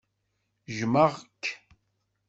[0.77, 1.43] Jmeɣ-k.